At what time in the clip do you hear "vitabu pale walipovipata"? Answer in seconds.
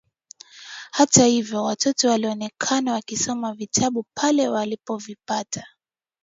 3.53-5.67